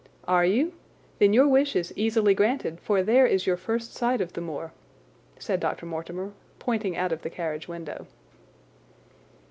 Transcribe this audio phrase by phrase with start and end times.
[0.27, 0.73] "Are you?
[1.19, 4.71] Then your wish is easily granted, for there is your first sight of the moor,"
[5.37, 5.85] said Dr.
[5.85, 8.07] Mortimer, pointing out of the carriage window.